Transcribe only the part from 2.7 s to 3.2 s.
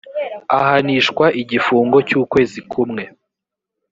kumwe